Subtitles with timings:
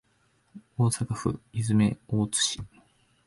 [0.79, 2.59] 大阪府泉大津市